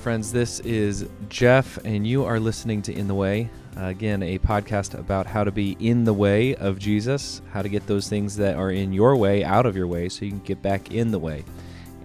[0.00, 0.32] Friends.
[0.32, 3.50] This is Jeff, and you are listening to In the Way.
[3.76, 7.68] Uh, again, a podcast about how to be in the way of Jesus, how to
[7.68, 10.40] get those things that are in your way out of your way so you can
[10.40, 11.44] get back in the way.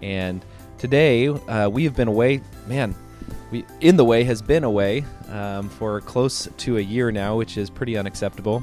[0.02, 0.44] And
[0.76, 2.42] today, uh, we have been away.
[2.66, 2.94] Man,
[3.50, 7.56] we, In the Way has been away um, for close to a year now, which
[7.56, 8.62] is pretty unacceptable.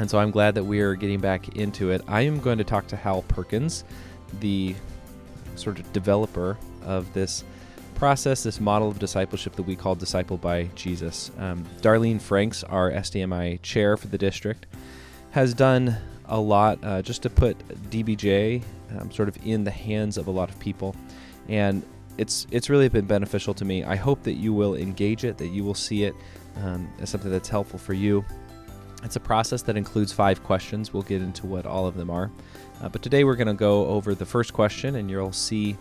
[0.00, 2.02] And so I'm glad that we are getting back into it.
[2.08, 3.84] I am going to talk to Hal Perkins,
[4.40, 4.74] the
[5.54, 7.44] sort of developer of this
[8.00, 11.30] process, this model of discipleship that we call Disciple by Jesus.
[11.36, 14.64] Um, Darlene Franks, our SDMI chair for the district,
[15.32, 17.58] has done a lot uh, just to put
[17.90, 18.62] DBJ
[18.98, 20.96] um, sort of in the hands of a lot of people.
[21.50, 21.82] And
[22.16, 23.84] it's it's really been beneficial to me.
[23.84, 26.14] I hope that you will engage it, that you will see it
[26.62, 28.24] um, as something that's helpful for you.
[29.04, 30.94] It's a process that includes five questions.
[30.94, 32.30] We'll get into what all of them are.
[32.80, 35.76] Uh, but today we're going to go over the first question, and you'll see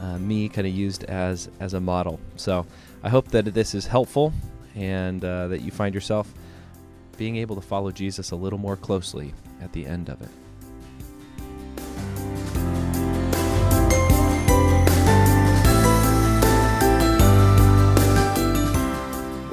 [0.00, 2.20] uh, me kind of used as as a model.
[2.36, 2.66] So
[3.02, 4.32] I hope that this is helpful
[4.74, 6.32] and uh, that you find yourself
[7.16, 10.28] being able to follow Jesus a little more closely at the end of it.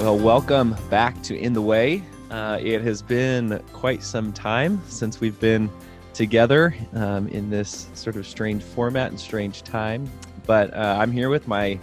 [0.00, 2.02] Well, welcome back to In the Way.
[2.28, 5.70] Uh, it has been quite some time since we've been
[6.12, 10.10] together um, in this sort of strange format and strange time.
[10.46, 11.78] But uh, I'm here with my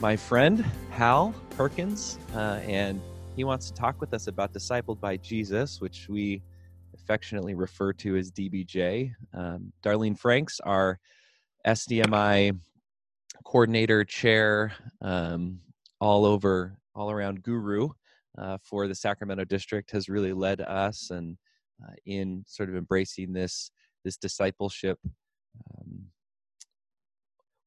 [0.00, 3.00] my friend Hal Perkins, uh, and
[3.36, 6.42] he wants to talk with us about Discipled by Jesus, which we
[6.94, 9.12] affectionately refer to as DBJ.
[9.34, 10.98] Um, Darlene Franks, our
[11.66, 12.58] SDMI
[13.44, 14.72] coordinator, chair,
[15.02, 15.60] um,
[16.00, 17.90] all over, all around guru
[18.38, 21.36] uh, for the Sacramento district, has really led us and
[21.82, 23.70] uh, in sort of embracing this
[24.04, 24.98] this discipleship
[25.78, 26.06] um,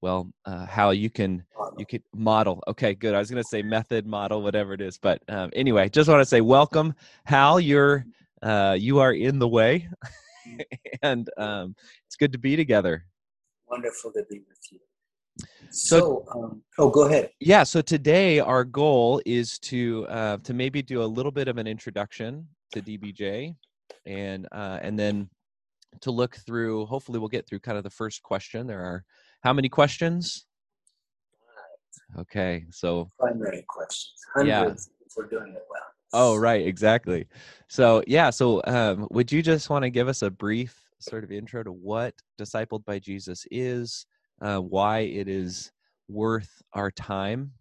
[0.04, 1.44] well uh, how you can
[1.78, 4.98] you can model okay good i was going to say method model whatever it is
[4.98, 6.94] but um, anyway just want to say welcome
[7.24, 8.06] hal you're
[8.42, 9.88] uh, you are in the way
[11.02, 11.76] and um,
[12.06, 13.06] it's good to be together.
[13.70, 14.80] Wonderful to be with you.
[15.72, 17.32] So, so um, oh go ahead.
[17.40, 21.58] Yeah so today our goal is to uh, to maybe do a little bit of
[21.58, 23.56] an introduction to dbj
[24.06, 25.30] and uh, and then
[26.02, 28.68] to look through hopefully we'll get through kind of the first question.
[28.68, 29.04] There are
[29.44, 30.46] how many questions?
[32.18, 34.14] Okay, so primary questions.
[34.34, 35.06] Hundreds yeah.
[35.06, 35.82] if we're doing it well.
[36.14, 37.28] Oh, right, exactly.
[37.68, 41.32] So, yeah, so um, would you just want to give us a brief sort of
[41.32, 44.06] intro to what Discipled by Jesus is,
[44.42, 45.72] uh, why it is
[46.08, 47.52] worth our time,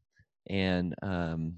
[0.48, 1.56] and um,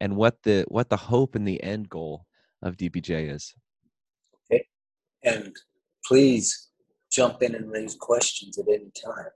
[0.00, 2.26] and what the what the hope and the end goal
[2.62, 3.54] of DBJ is?
[4.52, 4.66] Okay,
[5.24, 5.56] and
[6.04, 6.67] please
[7.18, 9.32] jump in and raise questions at any time.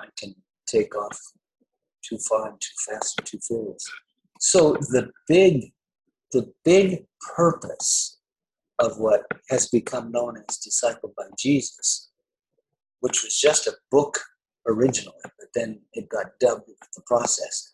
[0.00, 0.36] I can
[0.68, 1.18] take off
[2.08, 3.84] too far and too fast and too furious.
[4.38, 5.72] So the big,
[6.30, 8.20] the big purpose
[8.78, 12.10] of what has become known as Disciple by Jesus,
[13.00, 14.20] which was just a book
[14.68, 17.68] originally, but then it got dubbed with the process.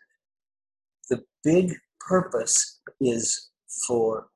[1.10, 3.50] The big purpose is
[3.86, 4.28] for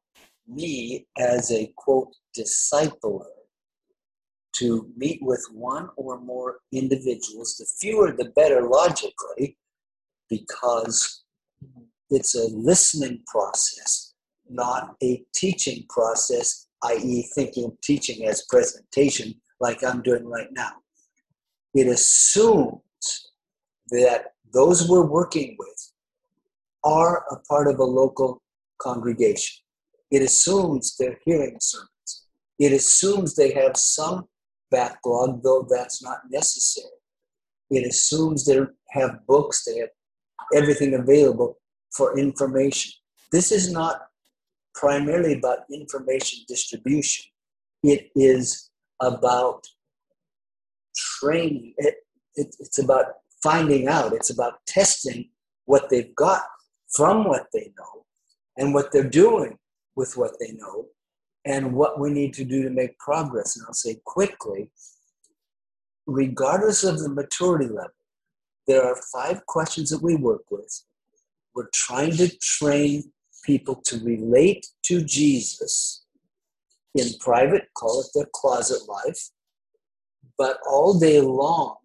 [0.46, 3.24] me as a quote discipler
[4.58, 7.56] to meet with one or more individuals.
[7.56, 9.56] The fewer, the better, logically,
[10.28, 11.24] because
[12.10, 14.14] it's a listening process,
[14.48, 20.72] not a teaching process, i.e., thinking of teaching as presentation, like I'm doing right now.
[21.74, 22.80] It assumes
[23.90, 25.92] that those we're working with
[26.84, 28.42] are a part of a local
[28.80, 29.62] congregation.
[30.10, 32.26] It assumes they're hearing sermons.
[32.58, 34.28] It assumes they have some
[34.70, 36.90] backlog, though that's not necessary.
[37.70, 38.60] It assumes they
[38.90, 39.90] have books, they have
[40.54, 41.58] everything available
[41.96, 42.92] for information.
[43.32, 44.02] This is not
[44.74, 47.26] primarily about information distribution,
[47.82, 48.70] it is
[49.00, 49.66] about
[50.96, 51.74] training.
[51.78, 51.96] It,
[52.34, 53.06] it, it's about
[53.42, 55.30] finding out, it's about testing
[55.64, 56.42] what they've got
[56.90, 58.04] from what they know
[58.56, 59.58] and what they're doing
[59.96, 60.86] with what they know
[61.46, 63.56] and what we need to do to make progress.
[63.56, 64.68] And I'll say quickly,
[66.06, 67.92] regardless of the maturity level,
[68.66, 70.82] there are five questions that we work with.
[71.54, 73.12] We're trying to train
[73.44, 76.04] people to relate to Jesus
[76.96, 79.30] in private, call it their closet life,
[80.36, 81.76] but all day long,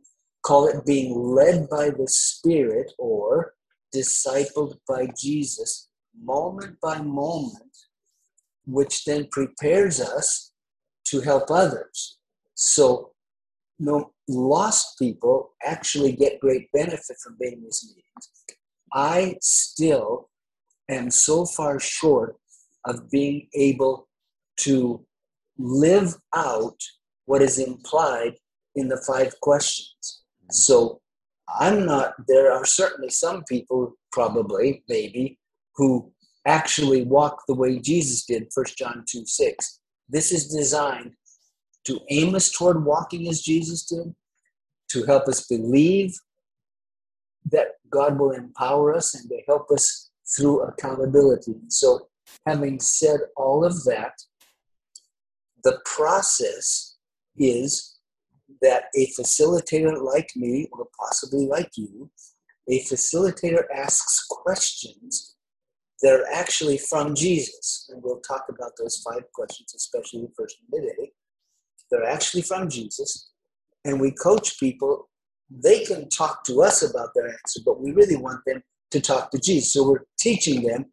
[0.43, 3.53] call it being led by the Spirit or
[3.95, 7.70] discipled by Jesus, moment by moment
[8.65, 10.51] which then prepares us
[11.05, 12.17] to help others.
[12.55, 13.11] So
[13.79, 18.55] no lost people actually get great benefit from being in these meetings.
[18.93, 20.29] I still
[20.89, 22.35] am so far short
[22.85, 24.07] of being able
[24.57, 25.05] to
[25.57, 26.77] live out
[27.25, 28.33] what is implied
[28.75, 30.23] in the five questions.
[30.51, 31.01] So
[31.59, 35.37] I'm not, there are certainly some people, probably, maybe,
[35.75, 36.11] who
[36.45, 39.79] actually walk the way Jesus did, 1 John 2 6.
[40.09, 41.13] This is designed
[41.85, 44.13] to aim us toward walking as Jesus did,
[44.89, 46.13] to help us believe
[47.51, 51.55] that God will empower us and to help us through accountability.
[51.67, 52.07] So,
[52.45, 54.13] having said all of that,
[55.63, 56.97] the process
[57.37, 57.97] is
[58.61, 62.09] that a facilitator like me, or possibly like you,
[62.69, 65.35] a facilitator asks questions
[66.01, 67.89] that are actually from Jesus.
[67.89, 71.11] And we'll talk about those five questions, especially the first midday.
[71.89, 73.31] They're actually from Jesus.
[73.85, 75.09] And we coach people.
[75.49, 78.61] They can talk to us about their answer, but we really want them
[78.91, 79.73] to talk to Jesus.
[79.73, 80.85] So we're teaching them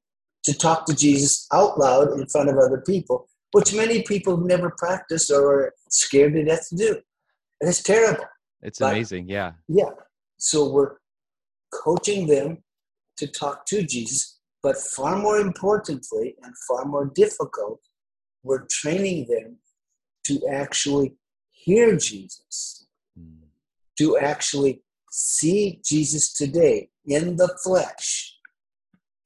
[0.44, 4.46] to talk to Jesus out loud in front of other people, which many people have
[4.46, 7.00] never practiced or are scared to death to do.
[7.61, 8.25] And it's terrible.
[8.62, 9.28] It's but, amazing.
[9.28, 9.52] Yeah.
[9.69, 9.90] Yeah.
[10.38, 10.96] So we're
[11.72, 12.62] coaching them
[13.19, 14.38] to talk to Jesus,
[14.68, 17.80] but far more importantly and far more difficult,
[18.42, 19.56] we're training them
[20.24, 21.14] to actually
[21.50, 22.86] hear Jesus,
[23.96, 28.36] to actually see Jesus today in the flesh,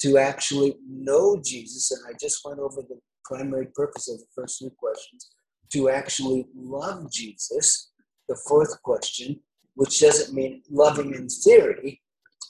[0.03, 1.91] to actually know Jesus.
[1.91, 5.29] And I just went over the primary purpose of the first three questions
[5.73, 7.91] to actually love Jesus
[8.29, 9.41] the fourth question,
[9.75, 12.01] which doesn't mean loving in theory,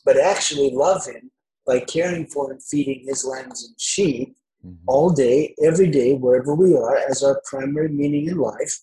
[0.05, 1.31] but actually love him
[1.67, 4.75] by caring for and feeding his lambs and sheep mm-hmm.
[4.87, 8.81] all day, every day, wherever we are, as our primary meaning in life.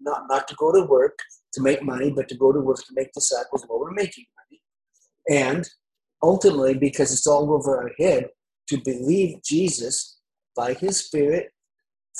[0.00, 1.18] Not, not to go to work
[1.54, 4.62] to make money, but to go to work to make disciples while we're making money.
[5.42, 5.68] And
[6.22, 8.28] ultimately, because it's all over our head,
[8.68, 10.18] to believe Jesus
[10.54, 11.52] by his Spirit,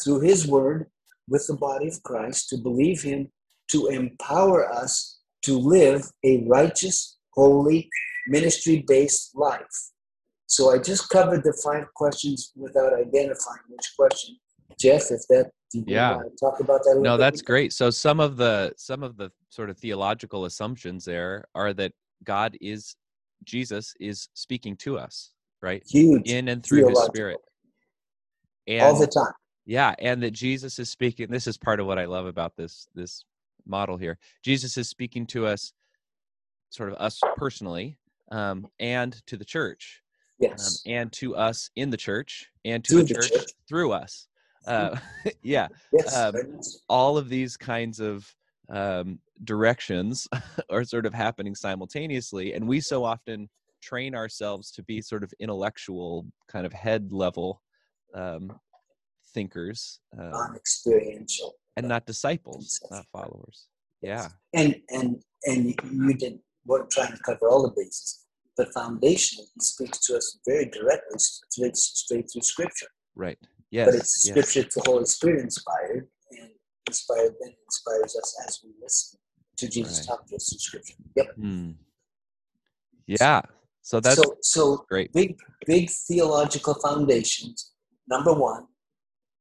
[0.03, 0.87] through his word,
[1.29, 3.31] with the body of Christ, to believe him
[3.73, 7.89] to empower us to live a righteous, holy,
[8.27, 9.91] ministry based life.
[10.47, 14.37] So I just covered the five questions without identifying which question.
[14.79, 16.19] Jeff, if that yeah.
[16.39, 17.73] talk about that no that's great.
[17.73, 21.93] So some of the some of the sort of theological assumptions there are that
[22.25, 22.97] god is
[23.45, 25.33] jesus is speaking to us
[25.63, 25.83] right?
[25.89, 27.39] Huge in and through his spirit.
[28.69, 29.33] And, all the time.
[29.65, 32.87] Yeah and that jesus is speaking this is part of what i love about this
[32.95, 33.25] this
[33.67, 34.19] model here.
[34.43, 35.73] Jesus is speaking to us,
[36.71, 37.99] sort of us personally,
[38.31, 40.03] um, and to the church.
[40.43, 40.83] Um, yes.
[40.87, 44.29] Um, and to us in the church, and to the, the church, church, through us.
[44.67, 44.97] Uh,
[45.43, 45.69] yeah.
[45.93, 46.17] Yes.
[46.17, 46.35] Um,
[46.89, 48.27] all of these kinds of
[48.69, 50.27] um, directions
[50.71, 53.49] are sort of happening simultaneously, and we so often
[53.83, 57.63] train ourselves to be sort of intellectual, kind of head level
[58.15, 58.53] um,
[59.33, 63.69] thinkers, uh, non-experiential and not disciples, not followers.
[64.03, 64.29] Yeah.
[64.55, 69.61] And and and you did weren't trying to cover all the bases, but foundationally, he
[69.61, 72.89] speaks to us very directly, straight, straight through Scripture.
[73.15, 73.39] Right.
[73.71, 73.87] Yes.
[73.87, 74.75] But it's Scripture yes.
[74.75, 76.51] the Holy Spirit inspired, and
[76.87, 79.19] inspired then inspires us as we listen
[79.59, 80.17] to Jesus right.
[80.17, 80.95] talk to us through Scripture.
[81.17, 81.35] Yep.
[81.37, 81.71] Hmm.
[83.07, 83.43] Yeah.
[83.83, 85.13] So that's so, so great.
[85.13, 87.73] Big big theological foundations.
[88.09, 88.67] Number one,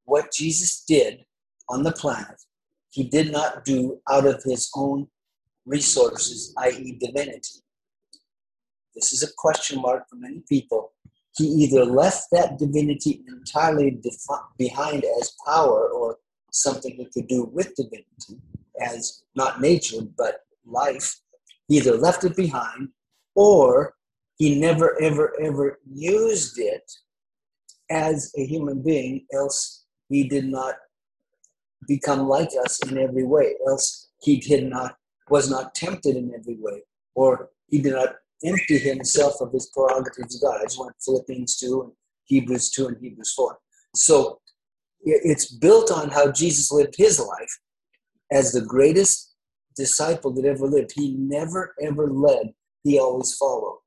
[0.03, 1.25] what Jesus did
[1.69, 2.41] on the planet,
[2.89, 5.07] he did not do out of his own
[5.65, 7.61] resources, i.e., divinity.
[8.93, 10.91] This is a question mark for many people.
[11.37, 16.17] He either left that divinity entirely defi- behind as power or
[16.51, 18.39] something he could do with divinity,
[18.79, 21.19] as not nature, but life.
[21.67, 22.89] He either left it behind
[23.35, 23.95] or
[24.37, 26.89] he never, ever, ever used it
[27.89, 30.75] as a human being, else he did not
[31.87, 34.95] become like us in every way, else he did not
[35.29, 36.83] was not tempted in every way,
[37.15, 40.59] or he did not empty himself of his prerogatives God.
[40.61, 41.91] I just want Philippians 2 and
[42.25, 43.57] Hebrews 2 and Hebrews 4.
[43.95, 44.39] So
[45.01, 47.59] it's built on how Jesus lived his life
[48.31, 49.35] as the greatest
[49.75, 50.91] disciple that ever lived.
[50.95, 52.53] He never ever led,
[52.83, 53.79] he always followed.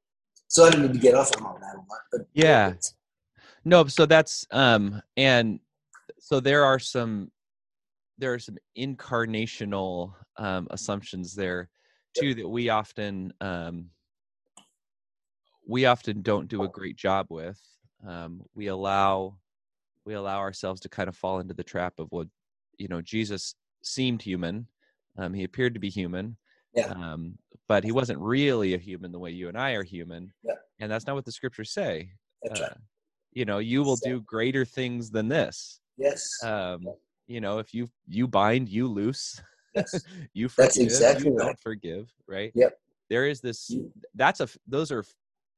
[0.49, 2.75] So I don't need to get off on all that a lot, but yeah.
[3.65, 5.61] No, so that's um and
[6.19, 7.31] so there are some
[8.19, 11.69] there are some incarnational um, assumptions there
[12.19, 13.87] too that we often um,
[15.67, 17.61] we often don't do a great job with.
[18.07, 19.37] Um, we allow
[20.05, 22.29] we allow ourselves to kind of fall into the trap of what
[22.79, 24.67] you know Jesus seemed human,
[25.19, 26.37] Um, he appeared to be human.
[26.75, 26.87] Yeah.
[26.89, 30.33] Um, but he wasn't really a human the way you and I are human.
[30.43, 30.55] Yeah.
[30.79, 32.13] And that's not what the scriptures say.
[32.51, 32.69] Uh.
[33.33, 35.81] You know, you will do greater things than this.
[35.97, 36.25] Yes.
[36.43, 36.87] Um,
[37.29, 39.41] you know, if you you bind, you loose.
[39.75, 40.03] yes.
[40.33, 41.45] you forgive, That's exactly you right.
[41.47, 42.51] don't forgive, right?
[42.55, 42.77] Yep.
[43.11, 43.71] There is this.
[44.15, 44.49] That's a.
[44.67, 45.05] Those are.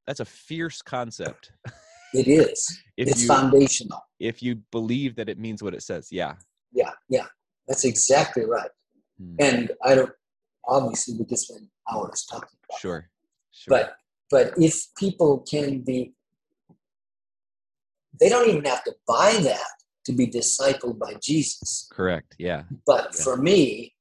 [0.06, 1.52] That's a fierce concept.
[2.12, 2.76] It is.
[2.96, 4.02] If it's you foundational.
[4.18, 6.34] if you believe that it means what it says, yeah.
[6.72, 6.90] Yeah.
[7.08, 7.26] Yeah.
[7.68, 8.70] That's exactly right.
[9.16, 9.36] Hmm.
[9.38, 10.10] And I don't.
[10.66, 12.78] Obviously, we could spend hours talking about.
[12.78, 12.80] it.
[12.80, 13.08] Sure.
[13.52, 13.70] Sure.
[13.70, 13.94] But
[14.28, 16.12] but if people can be,
[18.18, 19.70] they don't even have to buy that
[20.04, 21.88] to be discipled by Jesus.
[21.92, 22.34] correct.
[22.38, 22.64] Yeah.
[22.86, 23.24] But Yeah.
[23.24, 23.94] for me,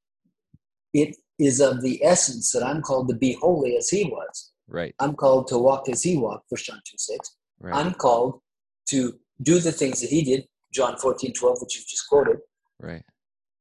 [0.93, 4.51] it is of the essence that I'm called to be holy as he was.
[4.67, 4.93] Right.
[4.99, 7.35] I'm called to walk as he walked, First John 2 6.
[7.59, 7.75] Right.
[7.75, 8.41] I'm called
[8.89, 12.37] to do the things that he did, John 14 12, which you've just quoted.
[12.79, 13.03] right.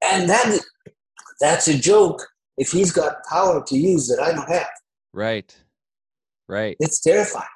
[0.03, 0.61] And that,
[1.41, 2.25] that's a joke
[2.57, 4.69] if he's got power to use that I don't have.
[5.13, 5.55] Right.
[6.49, 6.77] Right.
[6.81, 7.47] It's terrifying.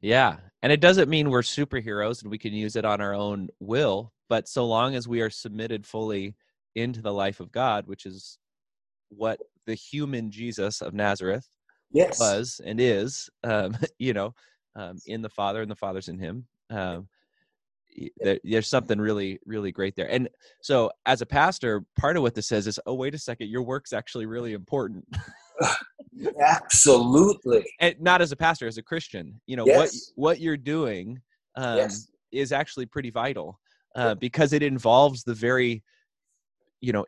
[0.00, 0.36] Yeah.
[0.66, 4.12] And it doesn't mean we're superheroes and we can use it on our own will,
[4.28, 6.34] but so long as we are submitted fully
[6.74, 8.40] into the life of God, which is
[9.08, 11.48] what the human Jesus of Nazareth
[11.92, 12.18] Yes.
[12.18, 14.34] was and is, um, you know,
[14.74, 16.48] um, in the Father and the Father's in him.
[16.68, 17.06] Um,
[18.20, 20.10] there, there's something really, really great there.
[20.10, 20.28] And
[20.62, 23.62] so, as a pastor, part of what this says is, oh, wait a second, your
[23.62, 25.06] work's actually really important.
[26.40, 27.64] Absolutely.
[27.80, 29.40] and not as a pastor, as a Christian.
[29.46, 30.12] You know what Yes.
[30.14, 31.20] what you're doing
[31.56, 32.10] um, Yes.
[32.32, 33.58] is actually pretty vital
[33.94, 35.82] uh, because it involves the very,
[36.80, 37.06] you know,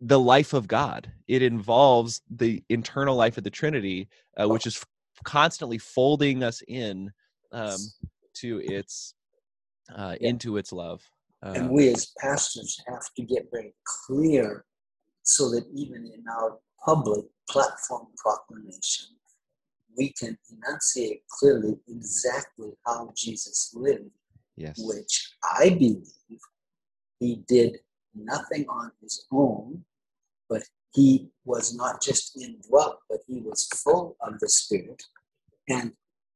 [0.00, 1.10] the life of God.
[1.28, 4.08] It involves the internal life of the Trinity,
[4.40, 4.86] uh, which is f-
[5.24, 7.12] constantly folding us in
[7.52, 7.78] um,
[8.34, 9.14] to its
[9.94, 10.30] uh, Yeah.
[10.30, 11.02] into its love.
[11.42, 13.74] And Um, we as pastors have to get very
[14.06, 14.64] clear
[15.22, 19.16] so that even in our public platform proclamation,
[19.96, 24.10] we can enunciate clearly exactly how Jesus lived,
[24.56, 24.76] yes.
[24.78, 26.06] which I believe
[27.18, 27.78] he did
[28.14, 29.84] nothing on his own,
[30.48, 35.02] but he was not just indwelt, but he was full of the Spirit
[35.68, 35.92] and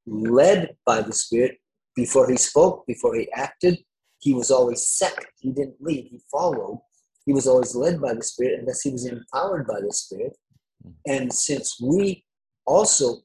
[0.06, 1.58] led by the Spirit
[1.94, 3.78] before he spoke, before he acted.
[4.18, 5.26] He was always second.
[5.38, 6.82] He didn't lead, he followed.
[7.30, 10.36] He was always led by the Spirit, and thus he was empowered by the Spirit.
[10.84, 11.12] Mm-hmm.
[11.12, 12.24] And since we
[12.66, 13.18] also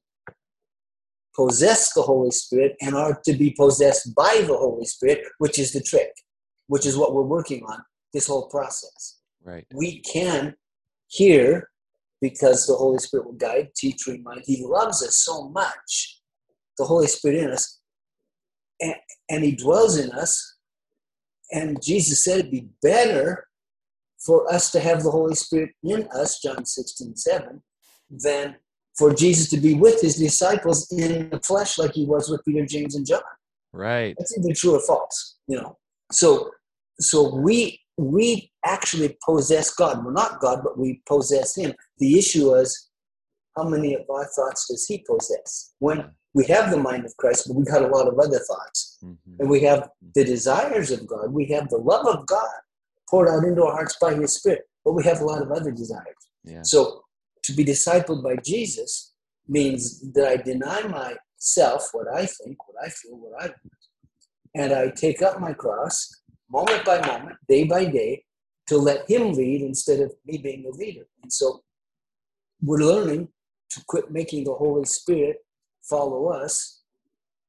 [1.36, 5.74] possess the Holy Spirit and are to be possessed by the Holy Spirit, which is
[5.74, 6.12] the trick,
[6.68, 7.80] which is what we're working on
[8.14, 9.22] this whole process.
[9.44, 9.66] Right.
[9.74, 10.54] We can
[11.08, 11.72] hear
[12.22, 14.44] because the Holy Spirit will guide, teach, remind.
[14.46, 16.22] He loves us so much,
[16.78, 17.80] the Holy Spirit in us,
[18.80, 18.94] and,
[19.32, 20.58] and He dwells in us.
[21.52, 23.48] And Jesus said it'd be better
[24.20, 27.62] for us to have the Holy Spirit in us, John 16, 7,
[28.10, 28.56] than
[28.98, 32.66] for Jesus to be with his disciples in the flesh like he was with Peter,
[32.66, 33.22] James, and John.
[33.74, 34.16] Right.
[34.18, 35.78] That's either true or false, you know.
[36.12, 36.52] So
[37.00, 40.04] so we we actually possess God.
[40.04, 41.74] We're not God, but we possess him.
[41.98, 42.90] The issue is
[43.56, 45.74] how many of our thoughts does he possess?
[45.80, 48.98] When we have the mind of Christ, but we got a lot of other thoughts.
[49.04, 49.40] Mhm.
[49.40, 51.34] And we have the desires of God.
[51.34, 52.50] We have the love of God
[53.10, 54.64] poured out into our hearts by his spirit.
[54.84, 56.16] But we have a lot of other desires.
[56.44, 56.62] Yeah.
[56.64, 57.04] So
[57.44, 59.14] to be discipled by Jesus
[59.48, 63.56] means that I deny myself what I think, what I feel, what I want,
[64.56, 68.24] and I take up my cross moment by moment, day by day,
[68.68, 71.06] to let Him lead instead of me being the leader.
[71.22, 71.64] And so
[72.62, 73.30] we're learning
[73.72, 75.38] to quit making the Holy Spirit
[75.84, 76.82] follow us.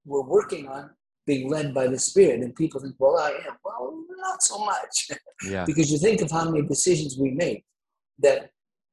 [0.05, 0.91] We're working on
[1.26, 5.11] being led by the Spirit, and people think, "Well, I am." Well, not so much
[5.50, 5.64] Yeah.
[5.66, 7.64] because you think of how many decisions we make
[8.18, 8.50] that,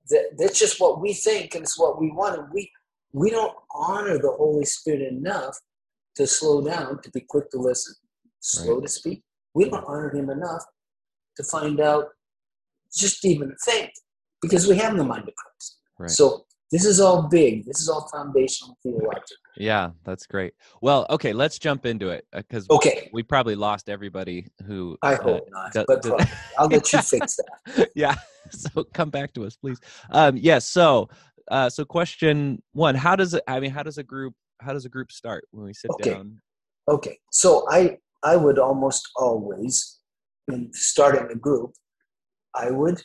[0.09, 2.69] that that's just what we think and it's what we want and we
[3.13, 5.57] we don't honor the holy spirit enough
[6.17, 7.95] to slow down to be quick to listen
[8.41, 8.83] slow Right.
[8.85, 9.23] to speak
[9.55, 10.63] we don't honor him enough
[11.37, 12.05] to find out
[12.93, 13.89] just even think
[14.41, 16.11] because we have the mind of christ Right.
[16.11, 20.53] so this is all big this is all foundational theological Yeah, that's great.
[20.81, 24.97] Well, okay, let's jump into it because okay we probably lost everybody who.
[25.03, 26.25] i uh, hope not do- but probably.
[26.57, 28.15] i'll let you fix that yeah.
[28.51, 29.79] So come back to us, please.
[30.11, 30.67] Um, yes.
[30.67, 31.09] so,
[31.49, 33.41] uh, so question one: How does it?
[33.47, 34.33] I mean, how does a group?
[34.59, 36.11] How does a group start when we sit Okay.
[36.11, 36.41] down?
[36.89, 39.99] Okay, so I I would almost always,
[40.51, 41.71] in starting a group,
[42.53, 43.01] I would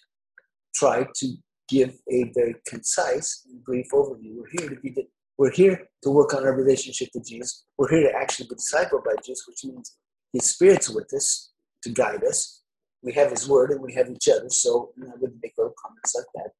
[0.74, 1.26] try to
[1.68, 4.36] give a very concise and brief overview.
[4.36, 5.06] We're here to be the,
[5.36, 7.64] we're here to work on our relationship with Jesus.
[7.76, 9.96] We're here to actually be discipled by Jesus, which means
[10.32, 12.62] His Spirit's with us to guide us.
[13.02, 14.48] We have His Word and we have each other.
[14.50, 16.50] So I wouldn't make little comments like that.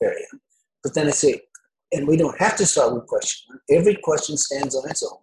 [0.00, 0.40] young.
[0.82, 1.42] But then I say,
[1.92, 3.60] and we don't have to start with question one.
[3.70, 5.18] Every question stands on its own,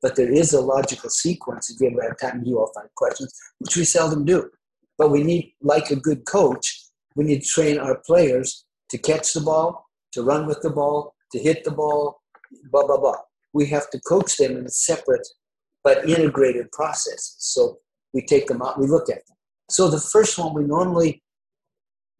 [0.00, 2.94] but there is a logical sequence if you ever have time to do all five
[2.94, 4.48] questions, which we seldom do.
[4.98, 9.32] But we need, like a good coach, we need to train our players to catch
[9.32, 12.20] the ball, to run with the ball, to hit the ball,
[12.70, 13.16] blah, blah, blah.
[13.54, 15.26] We have to coach them in separate
[15.82, 17.36] but integrated processes.
[17.38, 17.78] So
[18.12, 19.36] we take them out, we look at them.
[19.70, 21.22] So the first one we normally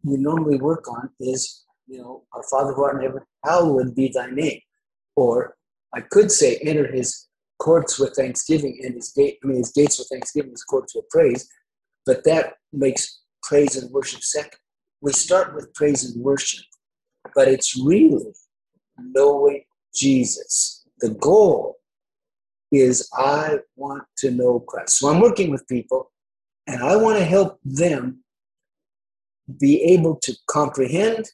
[0.03, 4.11] we normally work on is, you know, our Father who art in heaven, hallowed be
[4.13, 4.59] thy name.
[5.15, 5.55] Or
[5.93, 7.27] I could say, enter his
[7.59, 11.07] courts with thanksgiving and his gate, I mean, his gates with thanksgiving, his courts with
[11.09, 11.47] praise.
[12.05, 14.59] But that makes praise and worship second.
[15.03, 16.63] We start with praise and worship,
[17.35, 18.33] but it's really
[18.97, 20.85] knowing Jesus.
[20.99, 21.75] The goal
[22.71, 24.97] is I want to know Christ.
[24.97, 26.09] So I'm working with people
[26.67, 28.23] and I want to help them
[29.59, 31.25] be able to comprehend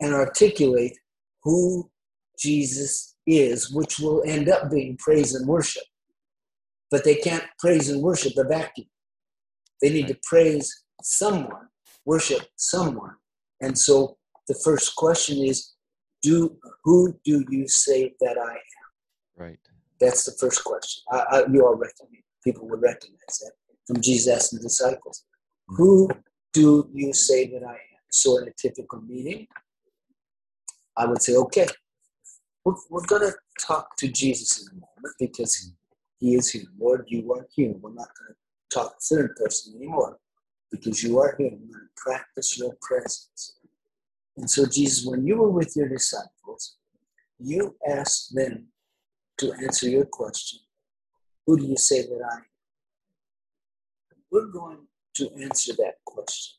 [0.00, 0.96] and articulate
[1.42, 1.90] who
[2.38, 5.82] Jesus is, which will end up being praise and worship.
[6.92, 8.86] But they can't praise and worship the vacuum.
[9.82, 11.66] They need to praise someone,
[12.10, 13.14] worship someone.
[13.60, 14.16] And so
[14.48, 15.58] the first question is,
[16.22, 16.34] do
[16.84, 18.86] who do you say that I am?
[19.44, 19.64] Right.
[20.00, 21.02] That's the first question.
[21.12, 23.52] I, I, you all recognize, people would recognize that
[23.86, 25.24] from Jesus and the disciples.
[25.70, 25.76] Mm-hmm.
[25.76, 26.10] Who
[26.52, 28.02] do you say that I am?
[28.10, 29.46] So in a typical meeting,
[30.96, 31.68] I would say, okay,
[32.64, 35.52] we're, we're going to talk to Jesus in a moment because
[36.18, 36.64] he is here.
[36.78, 37.72] Lord, you are here.
[37.80, 40.18] We're not going to talk third person anymore
[40.70, 41.50] because you are here.
[41.50, 41.56] To
[41.96, 43.56] practice your presence.
[44.36, 46.76] And so, Jesus, when you were with your disciples,
[47.38, 48.68] you asked them
[49.38, 50.60] to answer your question
[51.46, 52.44] Who do you say that I am?
[54.30, 54.78] We're going
[55.14, 56.58] to answer that question.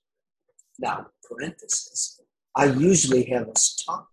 [0.79, 2.21] Now, parenthesis,
[2.55, 4.07] I usually have us talk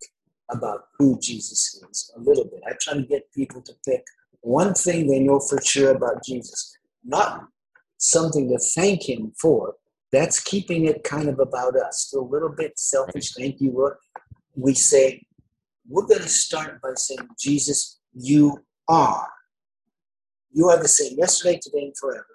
[0.50, 2.62] about who Jesus is a little bit.
[2.66, 4.04] I try to get people to pick
[4.40, 7.46] one thing they know for sure about Jesus, not
[7.96, 9.74] something to thank him for.
[10.12, 13.34] That's keeping it kind of about us, Still a little bit selfish.
[13.34, 13.96] Thank you, Lord.
[14.54, 15.22] We say,
[15.88, 19.28] we're going to start by saying, Jesus, you are.
[20.52, 22.26] You are the same yesterday, today, and forever.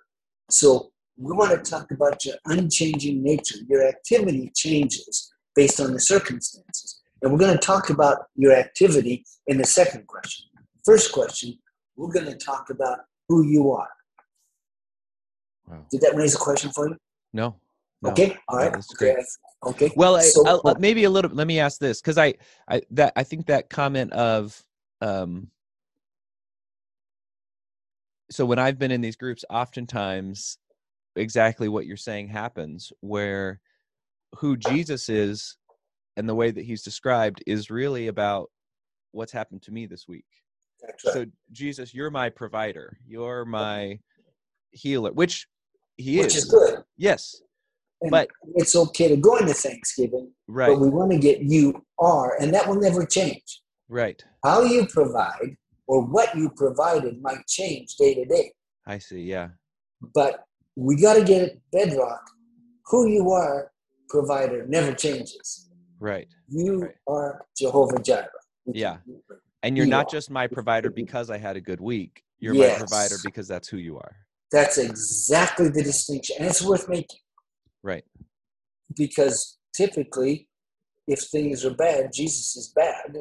[0.50, 3.58] So we want to talk about your unchanging nature.
[3.68, 7.02] Your activity changes based on the circumstances.
[7.22, 10.46] And we're going to talk about your activity in the second question.
[10.86, 11.58] First question,
[11.96, 13.90] we're going to talk about who you are.
[15.68, 15.86] Wow.
[15.90, 16.98] Did that raise a question for you?
[17.34, 17.56] No.
[18.02, 18.12] no.
[18.12, 18.38] Okay.
[18.48, 18.72] All right.
[18.72, 19.18] that's great.
[19.66, 19.92] Okay.
[19.96, 21.32] Well, so, I, maybe a little.
[21.32, 22.36] Let me ask this because I,
[22.68, 24.62] I that I think that comment of,
[25.02, 25.50] um,
[28.30, 30.58] so when I've been in these groups, oftentimes
[31.16, 33.60] exactly what you're saying happens where
[34.38, 35.58] who Jesus is
[36.18, 38.50] and the way that he's described is really about
[39.12, 40.26] what's happened to me this week.
[40.84, 40.94] Right.
[41.00, 42.98] So Jesus, you're my provider.
[43.06, 44.00] You're my
[44.72, 45.48] healer, which
[45.98, 46.46] he which is.
[46.46, 46.84] is good.
[46.98, 47.42] Yes.
[48.02, 50.32] And but it's okay to go into Thanksgiving.
[50.48, 50.68] Right.
[50.68, 53.62] But we want to get you are, and that will never change.
[53.88, 54.22] Right.
[54.44, 55.56] How you provide
[55.88, 58.52] or what you provided might change day to day.
[58.86, 59.50] I see, yeah.
[60.14, 60.44] But
[60.76, 62.22] we got to get it bedrock.
[62.88, 63.72] Who you are,
[64.10, 65.70] provider, never changes.
[66.00, 66.28] Right.
[66.50, 66.96] You right.
[67.08, 68.28] are Jehovah Jireh.
[68.66, 68.98] Yeah.
[69.62, 72.24] And you're not just my provider because I had a good week.
[72.40, 72.74] You're yes.
[72.74, 74.16] my provider because that's who you are.
[74.54, 76.36] That's exactly the distinction.
[76.40, 77.20] And it's worth making.
[77.82, 78.04] Right.
[78.96, 80.48] Because typically,
[81.08, 83.18] if things are bad, Jesus is bad.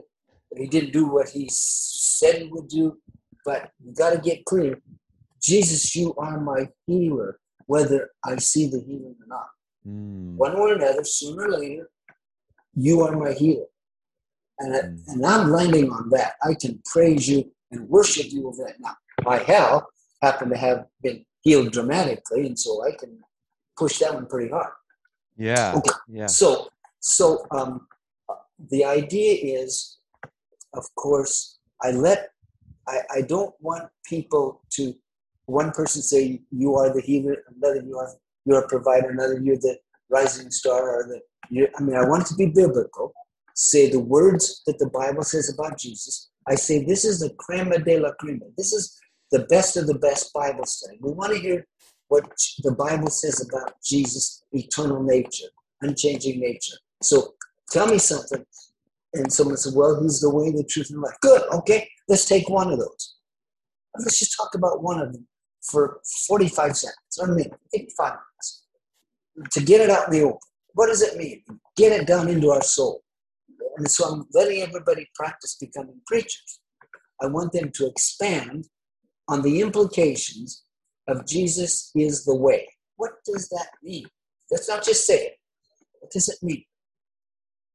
[0.54, 2.98] He didn't do what he said he would do.
[3.46, 4.78] But you got to get clear
[5.42, 9.48] Jesus, you are my healer, whether I see the healing or not.
[9.86, 10.36] Mm.
[10.36, 11.90] One way or another, sooner or later,
[12.74, 13.66] you are my healer.
[14.60, 15.08] And, mm.
[15.08, 16.34] I, and I'm landing on that.
[16.44, 18.78] I can praise you and worship you over that.
[18.78, 19.88] Now, my hell
[20.22, 23.18] happened to have been healed dramatically, and so I can
[23.76, 24.72] push that one pretty hard.
[25.36, 25.74] Yeah.
[25.76, 25.90] Okay.
[26.08, 26.26] Yeah.
[26.26, 26.68] So,
[27.00, 27.86] so um,
[28.70, 29.98] the idea is,
[30.74, 32.30] of course, I let
[32.88, 34.94] I, I don't want people to
[35.46, 38.10] one person say you are the healer, another you are
[38.44, 39.76] you're a provider, another you're the
[40.10, 41.20] rising star, or the
[41.78, 43.12] I mean, I want it to be biblical.
[43.54, 46.30] Say the words that the Bible says about Jesus.
[46.48, 48.46] I say this is the crema de la crema.
[48.56, 48.98] This is
[49.32, 50.98] the best of the best Bible study.
[51.00, 51.66] We want to hear
[52.08, 52.24] what
[52.62, 55.48] the Bible says about Jesus' eternal nature,
[55.80, 56.76] unchanging nature.
[57.02, 57.34] So
[57.70, 58.44] tell me something.
[59.14, 61.16] And someone said, Well, he's the way, the truth, and life.
[61.20, 63.16] Good, okay, let's take one of those.
[63.98, 65.26] Let's just talk about one of them
[65.62, 68.62] for 45 seconds or a minute, 55 minutes
[69.50, 70.38] to get it out in the open.
[70.74, 71.42] What does it mean?
[71.76, 73.02] Get it down into our soul.
[73.76, 76.60] And so I'm letting everybody practice becoming preachers.
[77.22, 78.66] I want them to expand
[79.32, 80.62] on the implications
[81.08, 82.68] of Jesus is the way.
[82.96, 84.04] What does that mean?
[84.50, 85.32] Let's not just say it.
[86.00, 86.62] What does it mean?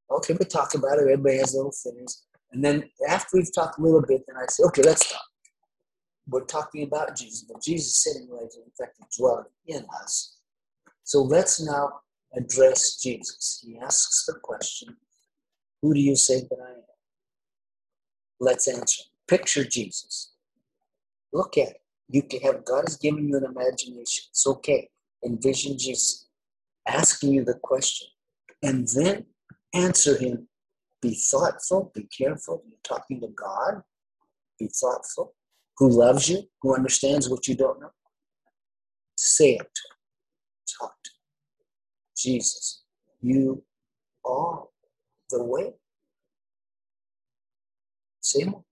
[0.08, 1.02] Okay, we talk about it.
[1.02, 2.22] Everybody has little things.
[2.52, 5.20] And then after we've talked a little bit, then I say, okay, let's talk.
[6.28, 10.36] We're talking about Jesus, but Jesus sitting right in fact dwelling in us.
[11.02, 11.90] So let's now
[12.36, 13.64] address Jesus.
[13.66, 14.96] He asks the question,
[15.82, 16.82] Who do you say that I am?
[18.38, 19.02] Let's answer.
[19.26, 20.34] Picture Jesus.
[21.32, 21.76] Look at it.
[22.08, 24.24] You can have God has given you an imagination.
[24.30, 24.88] It's okay.
[25.24, 26.28] Envision Jesus
[26.86, 28.08] asking you the question.
[28.62, 29.26] And then
[29.74, 30.48] answer him.
[31.00, 32.62] Be thoughtful, be careful.
[32.66, 33.82] You're talking to God.
[34.58, 35.34] Be thoughtful.
[35.76, 37.90] Who loves you, who understands what you don't know.
[39.16, 39.78] Say it.
[40.80, 41.18] Talk to him.
[42.16, 42.82] Jesus,
[43.20, 43.62] you
[44.24, 44.64] are
[45.30, 45.74] the way.
[48.20, 48.64] Say more.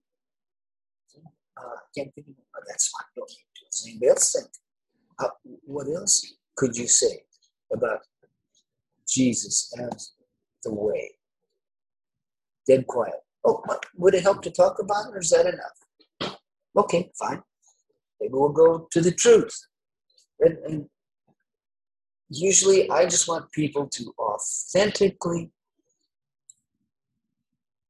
[1.57, 2.46] Uh, I can't think of it.
[2.57, 3.05] Oh, that's fine.
[3.15, 3.65] Don't need to.
[3.71, 4.35] Does anybody else?
[5.19, 5.27] Uh,
[5.63, 7.23] what else could you say
[7.71, 7.99] about
[9.07, 10.13] Jesus as
[10.63, 11.11] the way?
[12.67, 13.15] Dead quiet.
[13.45, 13.63] Oh,
[13.95, 16.35] would it help to talk about it, or is that enough?
[16.75, 17.41] Okay, fine.
[18.19, 19.57] Maybe we'll go to the truth.
[20.39, 20.89] And, and
[22.29, 25.51] usually, I just want people to authentically.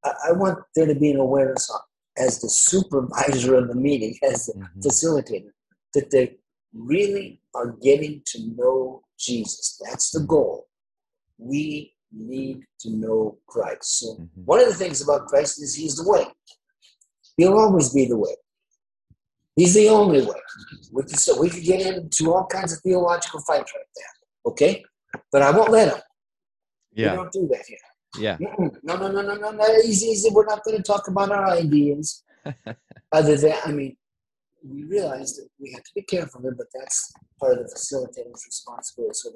[0.03, 1.79] I, I want there to be an awareness on,
[2.19, 4.79] as the supervisor of the meeting, as the mm-hmm.
[4.79, 5.51] facilitator,
[5.93, 6.37] that they
[6.73, 9.79] really are getting to know Jesus.
[9.85, 10.67] That's the goal.
[11.37, 13.99] We need to know Christ.
[13.99, 14.41] So, mm-hmm.
[14.45, 16.25] one of the things about Christ is He's the way.
[17.37, 18.35] He'll always be the way.
[19.55, 20.39] He's the only way.
[20.91, 24.83] We could, so we could get into all kinds of theological fights right there, okay?
[25.31, 26.01] But I won't let him.
[26.93, 27.11] Yeah.
[27.11, 27.77] We don't do that here.
[28.17, 28.37] Yeah.
[28.39, 29.75] No, no, no, no, no, no.
[29.83, 30.29] Easy, easy.
[30.31, 32.23] We're not going to talk about our ideas.
[33.11, 33.97] Other than, I mean,
[34.63, 38.43] we realize that we have to be careful here, but that's part of the facilitator's
[38.45, 39.13] responsibility.
[39.13, 39.31] So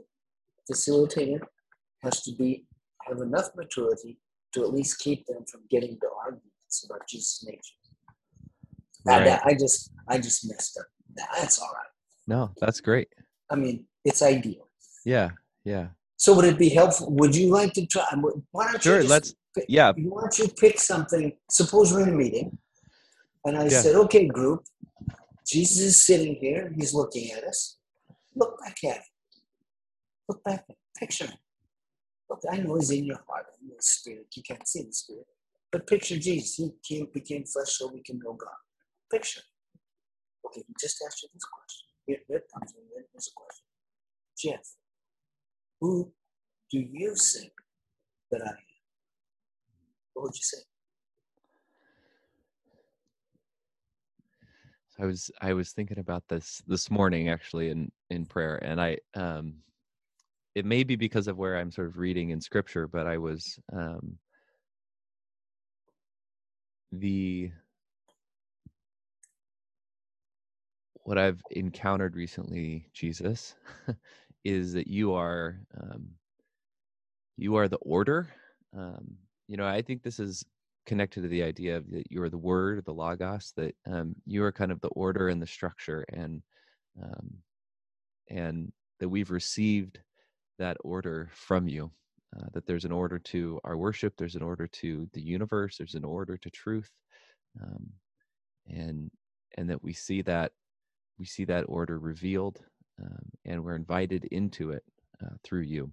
[0.68, 1.42] the facilitator
[2.04, 2.66] has to be
[3.08, 4.20] have enough maturity
[4.54, 7.60] to at least keep them from getting to arguments about Jesus' nature.
[9.06, 9.26] Right.
[9.26, 10.86] That, I just I just messed up.
[11.16, 11.86] That's all right.
[12.28, 13.10] No, that's great.
[13.50, 14.68] I mean, it's ideal.
[15.06, 15.32] Yeah,
[15.64, 15.88] yeah.
[16.22, 17.12] So would it be helpful?
[17.14, 18.06] Would you like to try?
[18.52, 19.02] Why don't sure, you?
[19.02, 19.34] Sure, let's.
[19.56, 19.92] Pick, yeah.
[19.98, 21.36] Why don't you pick something?
[21.50, 22.60] Suppose we're in a meeting,
[23.44, 23.82] and I yeah.
[23.82, 24.64] said, "Okay, group,
[25.48, 26.72] Jesus is sitting here.
[26.76, 27.78] He's looking at us.
[28.36, 29.04] Look back at him.
[30.30, 30.76] Look back at him.
[30.96, 31.40] Picture him.
[32.30, 34.28] Look, I know he's in your heart, in your spirit.
[34.36, 35.26] You can't see the spirit.
[35.72, 36.56] But picture Jesus.
[36.56, 38.62] He came, became flesh so we can know God.
[39.12, 39.42] Picture.
[40.46, 41.88] Okay, just asked you this question.
[42.06, 42.74] Here, here comes
[43.12, 43.66] Here's a question.
[44.38, 44.81] Jeff,
[45.82, 46.12] who
[46.72, 47.52] do you think
[48.32, 48.58] that I am?
[50.14, 50.60] What would you say?
[55.00, 58.98] I was I was thinking about this this morning actually in in prayer, and I
[59.16, 59.56] um,
[60.56, 63.60] it may be because of where I'm sort of reading in Scripture, but I was
[63.74, 64.18] um,
[66.92, 67.52] the
[71.04, 73.56] what I've encountered recently, Jesus,
[74.44, 76.10] is that you are um,
[77.38, 78.30] you are the order.
[78.76, 80.46] Um, you know, I think this is
[80.86, 84.44] connected to the idea of that you are the word, the logos, that um, you
[84.44, 86.42] are kind of the order and the structure, and
[87.02, 87.34] um,
[88.30, 90.00] and that we've received
[90.60, 91.92] that order from you.
[92.38, 95.96] Uh, that there's an order to our worship, there's an order to the universe, there's
[95.96, 96.90] an order to truth,
[97.62, 97.90] um,
[98.68, 99.12] and
[99.58, 100.54] and that we see that
[101.20, 102.60] we see that order revealed,
[103.02, 104.84] um, and we're invited into it
[105.24, 105.92] uh, through you.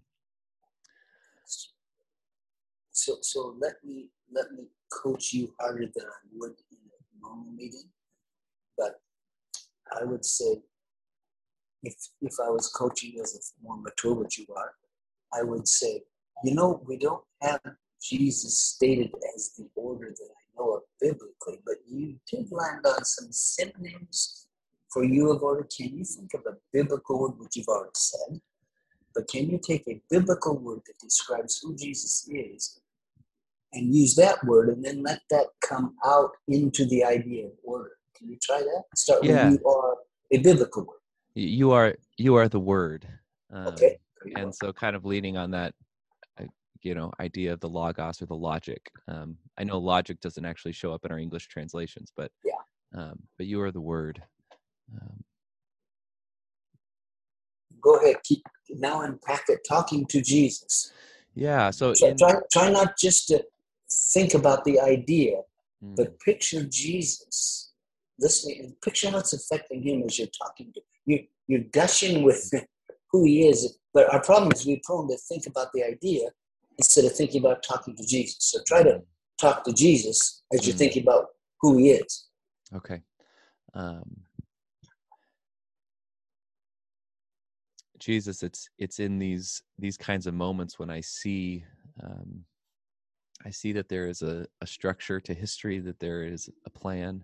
[2.92, 7.52] So, so let me let me coach you harder than I would in a normal
[7.52, 7.88] meeting.
[8.76, 9.00] But
[9.98, 10.62] I would say,
[11.82, 14.72] if if I was coaching as a more mature what you are,
[15.32, 16.02] I would say,
[16.44, 17.60] you know, we don't have
[18.02, 23.04] Jesus stated as the order that I know of biblically, but you did land on
[23.04, 24.47] some synonyms
[24.92, 25.66] for you of order.
[25.76, 28.40] Can you think of a biblical word which you've already said?
[29.14, 32.80] But can you take a biblical word that describes who Jesus is
[33.72, 37.92] and use that word and then let that come out into the idea of order.
[38.16, 38.84] Can you try that?
[38.96, 39.50] Start yeah.
[39.50, 39.96] with you are
[40.32, 40.98] a biblical word.
[41.34, 43.06] You are you are the word.
[43.52, 43.98] Um, okay.
[44.34, 45.74] And so kind of leaning on that
[46.40, 46.44] uh,
[46.82, 48.90] you know idea of the logos or the logic.
[49.06, 52.52] Um, I know logic doesn't actually show up in our English translations, but yeah.
[52.94, 54.22] Um, but you are the word.
[54.94, 55.24] Um,
[57.80, 58.16] Go ahead.
[58.24, 59.60] Keep now unpack it.
[59.68, 60.92] Talking to Jesus.
[61.34, 61.70] Yeah.
[61.70, 63.44] So try, in, try, try not just to
[63.90, 65.42] think about the idea,
[65.84, 65.94] Mm.
[65.94, 67.72] but picture Jesus
[68.18, 71.24] listening and picture how it's affecting him as you're talking to you.
[71.46, 72.50] You're gushing with
[73.12, 73.78] who he is.
[73.94, 76.30] But our problem is we're prone to think about the idea
[76.78, 78.38] instead of thinking about talking to Jesus.
[78.40, 79.02] So try to
[79.40, 80.78] talk to Jesus as you're Mm.
[80.78, 81.26] thinking about
[81.60, 82.26] who he is.
[82.74, 83.00] Okay.
[83.74, 84.24] Um,
[88.08, 91.62] Jesus, it's it's in these these kinds of moments when I see
[92.02, 92.42] um,
[93.44, 97.22] I see that there is a, a structure to history, that there is a plan,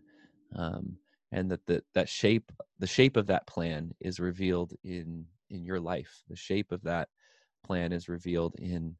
[0.54, 0.98] um,
[1.32, 5.80] and that the, that shape the shape of that plan is revealed in in your
[5.80, 6.22] life.
[6.28, 7.08] The shape of that
[7.64, 8.94] plan is revealed in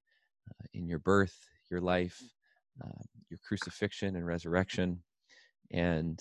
[0.49, 1.37] uh, in your birth,
[1.71, 2.19] your life,
[2.83, 5.03] uh, your crucifixion and resurrection,
[5.71, 6.19] and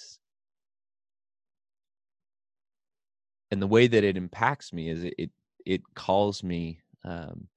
[3.50, 5.32] and the way that it impacts me is it it,
[5.66, 7.48] it calls me um,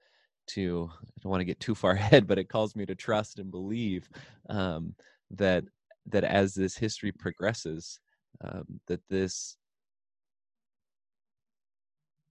[0.48, 3.38] to I don't want to get too far ahead, but it calls me to trust
[3.38, 4.08] and believe
[4.48, 4.94] um,
[5.30, 5.64] that
[6.06, 7.98] that as this history progresses,
[8.44, 9.56] um, that this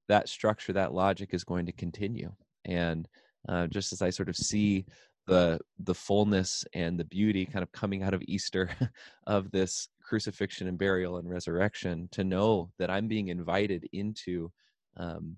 [0.07, 2.31] that structure, that logic is going to continue,
[2.65, 3.07] and
[3.49, 4.85] uh, just as I sort of see
[5.27, 8.69] the the fullness and the beauty kind of coming out of Easter
[9.27, 14.51] of this crucifixion and burial and resurrection, to know that I'm being invited into
[14.97, 15.37] um,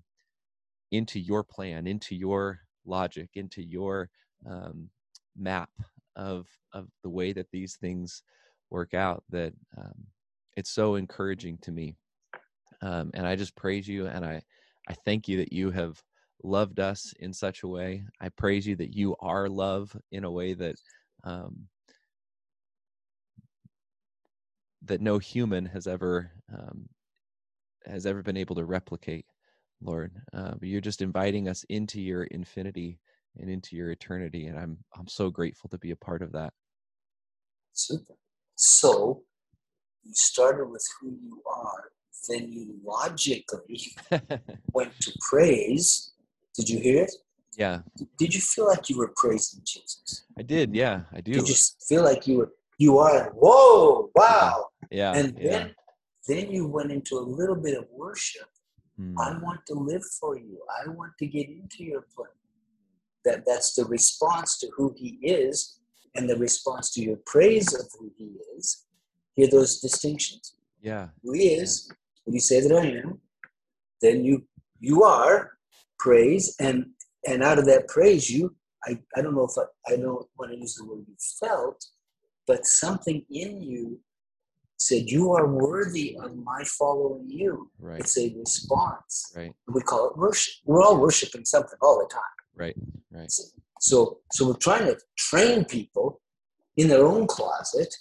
[0.90, 4.10] into your plan, into your logic, into your
[4.48, 4.88] um,
[5.36, 5.70] map
[6.16, 8.22] of of the way that these things
[8.70, 9.22] work out.
[9.30, 10.06] That um,
[10.56, 11.96] it's so encouraging to me,
[12.82, 14.42] um, and I just praise you and I
[14.88, 16.02] I thank you that you have
[16.42, 18.04] loved us in such a way.
[18.20, 20.76] I praise you that you are love in a way that
[21.24, 21.68] um,
[24.82, 26.88] that no human has ever um,
[27.86, 29.26] has ever been able to replicate.
[29.80, 30.12] Lord.
[30.32, 32.98] Uh, but you're just inviting us into your infinity
[33.38, 36.52] and into your eternity, and I'm I'm so grateful to be a part of that.
[37.72, 38.14] Super.
[38.56, 39.22] So
[40.02, 41.90] you started with who you are,
[42.28, 43.80] then you logically
[44.72, 46.12] went to praise.
[46.56, 47.12] Did you hear it?
[47.58, 47.80] yeah,
[48.18, 50.24] Did you feel like you were praising Jesus?
[50.38, 50.74] I did.
[50.74, 51.32] Yeah, I do.
[51.32, 54.66] Did you just feel like you were you are whoa, wow.
[54.90, 55.50] yeah, and yeah.
[55.50, 55.74] then
[56.28, 58.48] then you went into a little bit of worship.
[59.00, 60.58] Mm, I want to live for you.
[60.84, 62.30] I want to get into your plan.
[63.24, 65.80] That that's the response to who he is
[66.14, 68.86] and the response to your praise of who he is.
[69.34, 70.54] Hear those distinctions?
[70.80, 71.92] yeah, Who he is,
[72.24, 73.20] when you say that I am,
[74.00, 74.46] then you
[74.80, 75.52] you are
[75.98, 76.86] praise and
[77.26, 80.52] and out of that praise you I, I don't know if I, I don't want
[80.52, 81.84] to use the word you felt,
[82.46, 84.00] but something in you
[84.78, 87.70] said you are worthy of my following you.
[87.80, 89.32] right, It's a response.
[89.36, 90.54] right, We call it worship.
[90.64, 92.22] We're all worshiping something all the time.
[92.56, 92.76] right,
[93.10, 93.30] right.
[93.80, 96.20] So, so we're trying to train people
[96.76, 97.92] in their own closet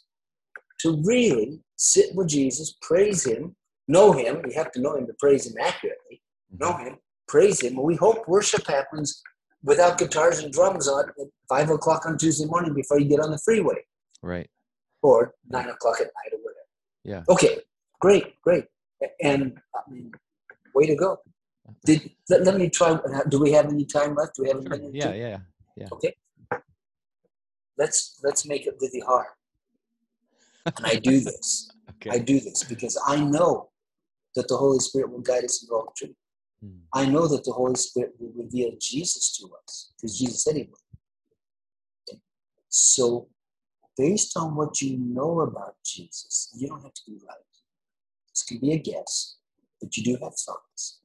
[0.80, 3.56] to really sit with Jesus, praise Him,
[3.88, 4.42] know Him.
[4.46, 6.22] We have to know Him to praise Him accurately.
[6.60, 6.84] Know Mhm.
[6.88, 7.82] Him, praise Him.
[7.82, 9.22] We hope worship happens
[9.64, 11.16] without guitars and drums on at
[11.50, 13.86] five o'clock on Tuesday morning before you get on the freeway,
[14.22, 14.50] Right.
[15.02, 16.57] or nine o'clock at night, or whatever.
[17.08, 17.24] Yeah.
[17.30, 17.60] Okay,
[18.02, 18.66] great, great,
[19.24, 20.12] and I mean,
[20.76, 21.20] way to go.
[21.86, 23.00] Did let, let me try.
[23.30, 24.36] Do we have any time left?
[24.36, 24.70] Do we have a Sure.
[24.72, 24.92] minute?
[24.94, 25.18] Yeah, two?
[25.18, 25.38] yeah,
[25.78, 25.88] yeah.
[25.94, 26.14] Okay.
[27.78, 29.28] Let's let's make it really hard.
[30.66, 31.72] And I do this.
[31.98, 32.12] Okay.
[32.12, 33.70] I do this because I know
[34.36, 36.16] that the Holy Spirit will guide us in all truth.
[36.64, 40.58] Mm, I know that the Holy Spirit will reveal Jesus to us because Jesus said
[40.58, 42.20] he would.
[42.70, 43.30] So,
[43.98, 47.38] based on what you know about Jesus, you don't have to be right.
[48.34, 49.38] This can be a guess,
[49.82, 51.02] but you do have thoughts.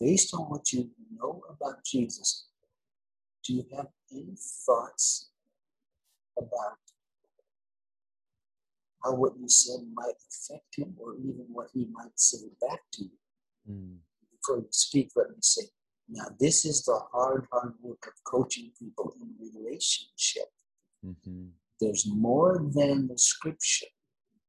[0.00, 2.46] Based on what you know about Jesus,
[3.44, 5.30] do you have any thoughts
[6.38, 6.78] about
[9.04, 13.04] how what you said might affect him or even what he might say back to
[13.04, 13.10] you?
[13.70, 13.96] mm,
[14.30, 15.62] before you speak, let me say,
[16.08, 20.48] now this is the hard, hard work of coaching people in relationship.
[21.04, 21.50] mhm.
[21.82, 23.88] There's more than the scripture.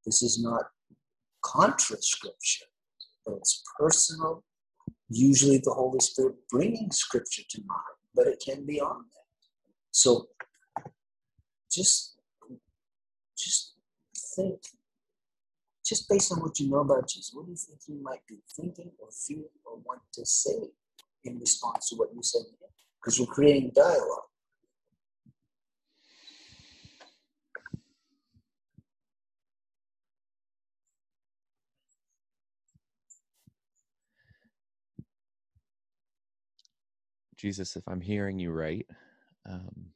[0.06, 0.66] This is not
[1.44, 2.66] contra scripture,
[3.26, 4.44] but it's personal.
[5.10, 9.26] Usually the Holy Spirit bringing scripture to mind, but it can be on that.
[9.90, 10.28] So
[11.72, 12.18] just,
[13.36, 13.74] just
[14.36, 14.60] think,
[15.84, 18.38] just based on what you know about Jesus, what do you think you might be
[18.56, 20.70] thinking or feeling or want to say
[21.24, 22.44] in response to what you said?
[23.02, 24.30] Because you're creating dialogue.
[37.44, 38.88] Jesus, if I'm hearing you right,
[39.46, 39.88] um,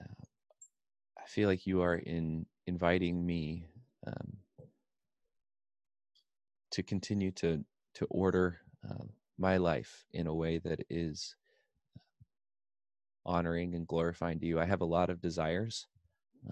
[0.00, 0.24] uh,
[1.18, 3.66] I feel like you are in inviting me
[4.06, 4.38] um,
[6.70, 7.62] to continue to
[7.96, 8.56] to order
[8.88, 9.04] uh,
[9.36, 11.36] my life in a way that is
[13.26, 14.58] honoring and glorifying to you.
[14.58, 15.88] I have a lot of desires,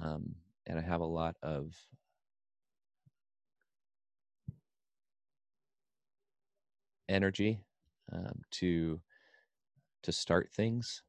[0.02, 0.34] um,
[0.66, 1.74] and I have a lot of
[7.08, 7.60] energy
[8.12, 9.00] um, to
[10.06, 11.02] to start things,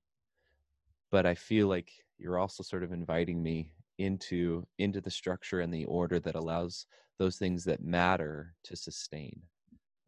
[1.12, 5.74] but I feel like you're also sort of inviting me into into the structure and
[5.74, 6.86] the order that allows
[7.20, 9.40] those things that matter to sustain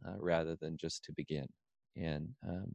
[0.08, 1.48] uh, rather than just to begin
[1.96, 2.72] and um,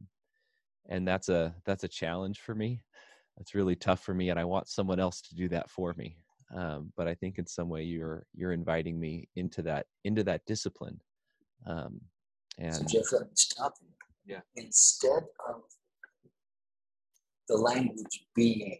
[0.89, 2.81] and that's a that's a challenge for me
[3.37, 6.17] that's really tough for me and i want someone else to do that for me
[6.53, 10.45] um, but i think in some way you're you're inviting me into that into that
[10.45, 10.99] discipline
[11.65, 12.01] um,
[12.57, 13.73] and so Jeff, stop.
[14.25, 14.39] Yeah.
[14.55, 15.61] Instead of
[17.47, 18.77] the language being,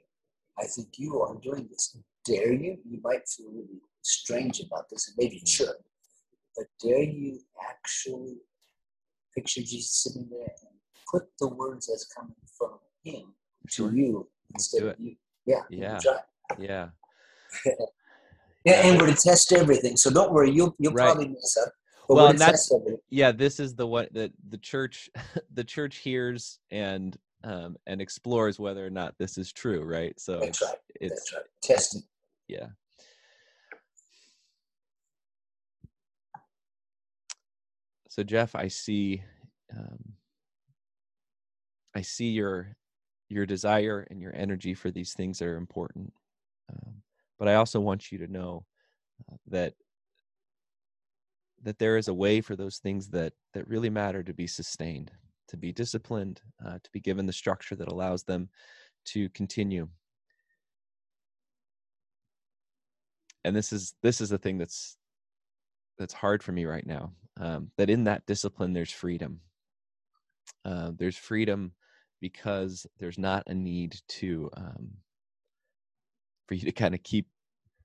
[0.60, 1.98] I think you are doing this.
[2.26, 2.78] Dare you?
[2.90, 5.66] You might feel really strange about this, and maybe you Mm-hmm.
[5.66, 5.76] should.
[6.58, 8.38] But dare you actually
[9.36, 10.76] picture Jesus sitting there and
[11.12, 13.34] put the words as coming from Him
[13.74, 15.16] to you instead of you?
[15.46, 15.62] Yeah.
[15.70, 15.98] Yeah.
[16.00, 16.18] Try.
[16.58, 16.90] yeah
[18.66, 19.96] Yeah, and we're to test everything.
[19.96, 21.06] So don't worry, you'll you'll Right.
[21.06, 21.72] probably mess up.
[22.08, 22.72] But Well, and that's-
[23.10, 25.10] yeah this is the one that the church
[25.54, 30.40] the church hears and um and explores whether or not this is true right so
[30.40, 30.76] That's it's right.
[31.00, 31.44] it's That's right.
[31.64, 32.04] Testing.
[32.48, 32.68] yeah
[38.10, 39.24] so jeff i see
[39.78, 40.14] um,
[41.96, 42.76] i see your
[43.30, 46.14] your desire and your energy for these things that are important
[46.72, 46.96] um,
[47.38, 48.66] but i also want you to know
[49.32, 49.74] uh, that
[51.62, 55.12] that there is a way for those things that that really matter to be sustained
[55.56, 58.50] to be disciplined uh, to be given the structure that allows them
[59.06, 59.88] to continue.
[63.44, 64.98] And this is this is the thing that's
[65.98, 69.40] that's hard for me right now um, that in that discipline there's freedom.
[70.64, 71.72] Uh, there's freedom
[72.22, 74.90] because there's not a need to um,
[76.48, 77.28] for you to kind of keep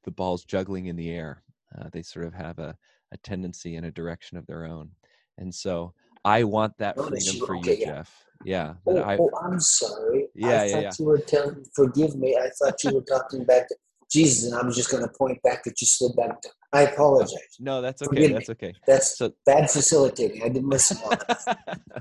[0.04, 1.42] the balls juggling in the air.
[1.76, 2.76] Uh, they sort of have a,
[3.12, 4.90] a tendency in a direction of their own.
[5.38, 7.86] And so i want that freedom you- for okay, you yeah.
[7.92, 10.28] jeff yeah Oh, I, oh, I'm sorry.
[10.34, 10.92] Yeah, I yeah, thought yeah.
[10.98, 11.64] you were telling.
[11.74, 12.36] Forgive me.
[12.36, 13.76] I thought you were talking back to
[14.10, 16.40] Jesus, and I was just going to point back that you slid back.
[16.40, 17.56] To, I apologize.
[17.58, 18.34] no that's okay Forgive me.
[18.34, 20.42] that's okay That's so bad facilitating.
[20.42, 20.96] I didn't listen.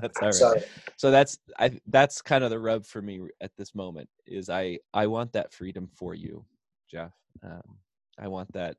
[0.00, 0.62] That's all right Sorry.
[0.96, 4.78] so that's i that's kind of the rub for me at this moment is i
[4.94, 6.44] i want that freedom for you
[6.90, 7.76] jeff um,
[8.18, 8.76] i want that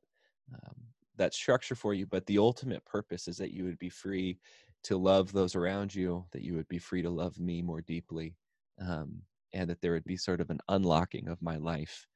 [0.54, 0.76] um,
[1.18, 4.38] that structure for you but the ultimate purpose is that you would be free
[4.84, 8.36] to love those around you that you would be free to love me more deeply
[8.80, 9.22] um,
[9.54, 12.08] and that there would be sort of an unlocking of my life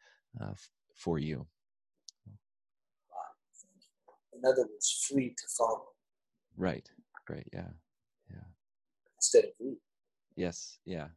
[0.42, 1.46] uh, f- for you
[4.34, 5.84] In other words, free to follow
[6.58, 6.90] right
[7.30, 7.70] right yeah
[8.32, 8.48] yeah.
[9.18, 9.76] instead of we.
[10.36, 11.08] yes yeah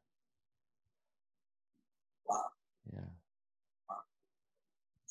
[2.28, 2.42] Wow.
[2.94, 3.00] yeah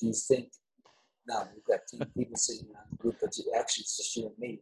[0.00, 0.50] Do you think?
[1.26, 1.80] Now we've got
[2.16, 4.60] people sitting around the group, but actually it's just you and me.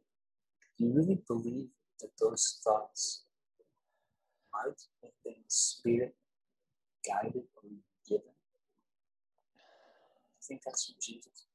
[0.78, 1.68] Do you really believe
[2.00, 3.24] that those thoughts
[4.52, 6.14] might have been spirit
[7.06, 7.70] guided or
[8.06, 8.32] given?
[9.56, 11.46] I think that's from Jesus.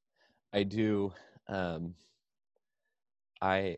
[0.54, 1.14] I do.
[1.48, 1.94] Um,
[3.42, 3.78] I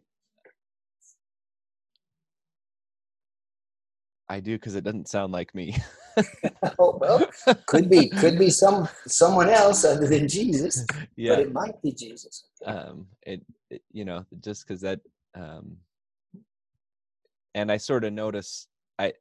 [4.30, 5.76] I do because it doesn't sound like me.
[6.80, 7.28] oh well,
[7.68, 11.36] could be could be some someone else other than Jesus, yeah.
[11.36, 12.46] but it might be Jesus.
[12.66, 15.00] um, it, it you know just because that
[15.36, 15.78] um,
[17.56, 18.68] and I sort of notice
[19.00, 19.14] I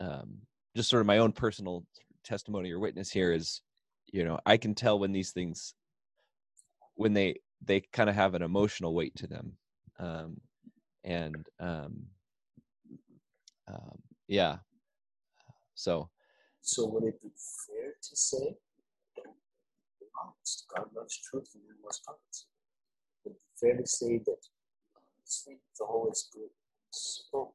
[0.00, 0.38] um,
[0.76, 1.84] just sort of my own personal
[2.24, 3.62] testimony or witness here is
[4.12, 5.74] you know I can tell when these things
[6.94, 9.52] when they they kind of have an emotional weight to them
[9.98, 10.40] um,
[11.04, 12.06] and um,
[13.68, 13.98] um,
[14.28, 14.56] yeah
[15.74, 16.08] so
[16.62, 17.28] So would it be
[17.68, 18.56] fair to say,
[20.74, 22.46] God loves truth and man loves parts?
[23.24, 24.42] Would it be fair to say that
[25.26, 26.50] honestly, the Holy Spirit
[26.92, 27.54] spoke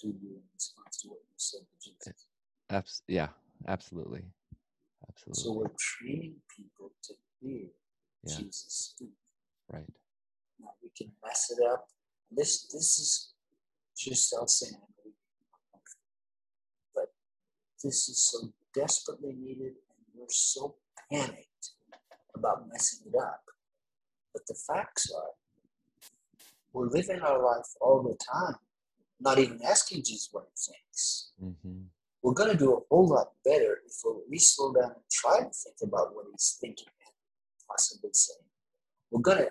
[0.00, 2.26] to you in response to what you said to Jesus?
[2.70, 3.28] abs- yeah
[3.66, 4.22] absolutely
[5.32, 7.68] So we're training people to hear
[8.24, 8.36] Yeah.
[8.36, 9.12] Jesus speak.
[9.72, 9.88] right
[10.60, 11.88] Now we can mess it up.
[12.30, 13.32] This this is
[13.96, 15.12] just I'll say I know you're
[15.74, 16.06] uncomfortable,
[16.94, 17.08] but
[17.82, 18.38] this is so
[18.74, 20.76] desperately needed, and we're so
[21.10, 21.66] panicked
[22.34, 23.42] about messing it up.
[24.32, 25.32] But the facts are,
[26.72, 28.56] we're living our life all the time,
[29.20, 31.32] not even asking Jesus what he thinks.
[31.40, 31.82] hmm
[32.22, 33.94] we're going to do a whole lot better if
[34.28, 37.14] we slow down and try to think about what he's thinking and
[37.68, 38.48] possibly saying.
[39.10, 39.48] We're going to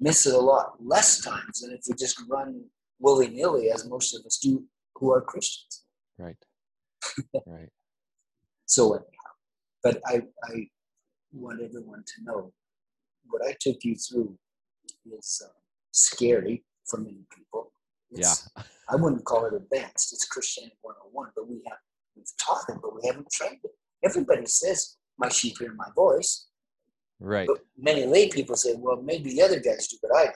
[0.00, 2.64] miss it a lot less times than if we just run
[2.98, 4.64] willy nilly, as most of us do
[4.96, 5.84] who are Christians.
[6.18, 6.36] Right.
[7.46, 7.68] right.
[8.66, 9.32] So, anyhow,
[9.82, 10.66] but I, I
[11.32, 12.52] want everyone to know
[13.28, 14.36] what I took you through
[15.16, 15.57] is uh,
[15.92, 17.72] scary for many people.
[18.10, 18.62] It's, yeah.
[18.90, 20.12] I wouldn't call it advanced.
[20.12, 21.78] It's Christianity 101, but we have
[22.16, 23.72] we've taught it, but we haven't trained it.
[24.02, 26.46] Everybody says, "My sheep hear my voice."
[27.20, 27.46] Right.
[27.46, 30.34] But many lay people say, "Well, maybe the other guys do, but I don't."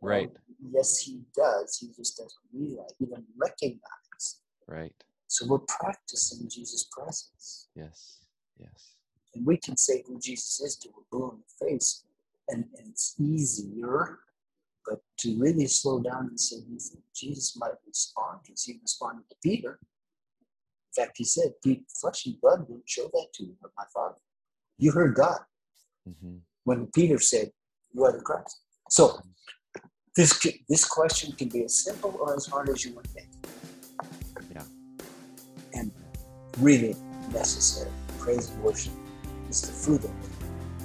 [0.00, 0.30] Right.
[0.30, 1.76] Well, yes, he does.
[1.78, 4.40] He just doesn't realize, even recognize.
[4.66, 4.94] Right.
[5.26, 7.68] So we're practicing Jesus' presence.
[7.74, 8.18] Yes.
[8.58, 8.94] Yes.
[9.34, 12.04] And we can say who Jesus is to a blue in the face,
[12.48, 14.18] and, and it's easier.
[14.88, 19.28] But to really slow down and say, you think Jesus might respond, because he responded
[19.28, 19.78] to Peter.
[20.96, 21.52] In fact, he said,
[22.00, 24.16] flesh and blood didn't show that to you, but my Father.
[24.78, 25.40] You heard God.
[26.08, 26.36] Mm-hmm.
[26.64, 27.50] When Peter said,
[27.92, 28.60] You are the Christ.
[28.90, 29.20] So
[30.16, 34.54] this, this question can be as simple or as hard as you want to make
[34.54, 34.62] Yeah.
[35.74, 35.92] And
[36.58, 36.96] really
[37.32, 37.90] necessary.
[38.18, 38.92] Praise and worship
[39.48, 40.30] is the fruit of it.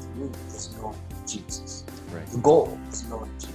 [0.01, 1.83] The root is knowing Jesus.
[2.11, 2.27] Right.
[2.27, 3.52] The goal is knowing Jesus.